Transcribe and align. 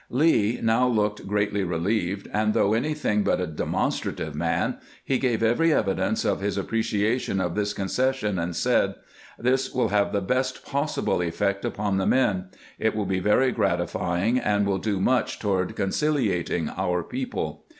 Lee 0.09 0.59
now 0.63 0.87
looked 0.87 1.27
greatly 1.27 1.63
relieved, 1.63 2.27
and 2.33 2.55
though 2.55 2.73
anything 2.73 3.21
but 3.23 3.39
a 3.39 3.45
demonstrative 3.45 4.33
man, 4.33 4.77
he 5.05 5.19
gave 5.19 5.43
every 5.43 5.71
evidence 5.71 6.25
of 6.25 6.41
his 6.41 6.57
appreciation 6.57 7.39
of 7.39 7.53
this 7.53 7.71
concession, 7.71 8.39
and 8.39 8.55
said:" 8.55 8.95
This 9.47 9.71
will 9.71 9.89
have 9.89 10.11
the 10.11 10.19
best 10.19 10.65
possible 10.65 11.21
effect 11.21 11.63
upon 11.63 11.97
the 11.97 12.07
men. 12.07 12.45
It 12.79 12.95
will 12.95 13.05
be 13.05 13.19
480 13.19 13.21
CAMPAIGNING 13.21 13.49
WITH 13.49 13.55
GRANT 13.55 13.77
very 13.77 13.89
gratifying, 13.91 14.39
and 14.39 14.65
will 14.65 14.79
do 14.79 14.99
mucli 14.99 15.39
toward 15.39 15.75
conciliating 15.75 16.69
onr 16.69 17.07
people." 17.07 17.65